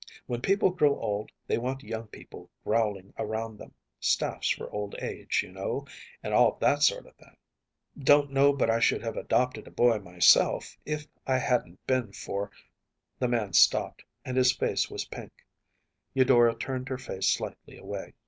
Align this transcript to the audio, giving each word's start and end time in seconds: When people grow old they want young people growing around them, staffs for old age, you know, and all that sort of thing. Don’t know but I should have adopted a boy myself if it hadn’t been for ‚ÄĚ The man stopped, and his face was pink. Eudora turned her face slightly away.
When 0.25 0.41
people 0.41 0.71
grow 0.71 0.99
old 0.99 1.31
they 1.45 1.59
want 1.59 1.83
young 1.83 2.07
people 2.07 2.49
growing 2.63 3.13
around 3.19 3.57
them, 3.57 3.75
staffs 3.99 4.49
for 4.49 4.67
old 4.71 4.95
age, 4.99 5.43
you 5.43 5.51
know, 5.51 5.85
and 6.23 6.33
all 6.33 6.57
that 6.59 6.81
sort 6.81 7.05
of 7.05 7.15
thing. 7.17 7.37
Don’t 7.99 8.31
know 8.31 8.51
but 8.51 8.67
I 8.67 8.79
should 8.79 9.03
have 9.03 9.15
adopted 9.15 9.67
a 9.67 9.69
boy 9.69 9.99
myself 9.99 10.75
if 10.87 11.03
it 11.27 11.39
hadn’t 11.43 11.85
been 11.85 12.13
for 12.13 12.47
‚ÄĚ 12.47 12.51
The 13.19 13.27
man 13.27 13.53
stopped, 13.53 14.03
and 14.25 14.37
his 14.37 14.51
face 14.51 14.89
was 14.89 15.05
pink. 15.05 15.33
Eudora 16.15 16.55
turned 16.55 16.89
her 16.89 16.97
face 16.97 17.29
slightly 17.29 17.77
away. 17.77 18.15